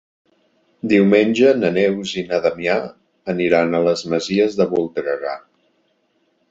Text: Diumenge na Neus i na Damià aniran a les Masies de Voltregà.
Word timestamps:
Diumenge 0.93 1.51
na 1.59 1.71
Neus 1.75 2.13
i 2.21 2.25
na 2.31 2.39
Damià 2.47 2.79
aniran 3.35 3.77
a 3.77 3.85
les 3.91 4.05
Masies 4.15 4.61
de 4.63 4.69
Voltregà. 4.75 5.41